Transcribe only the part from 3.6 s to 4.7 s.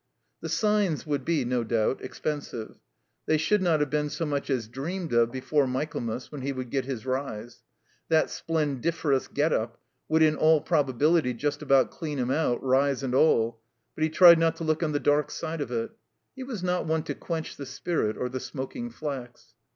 not have been so much as